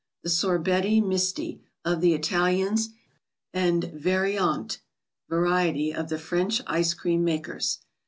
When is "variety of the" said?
5.29-6.17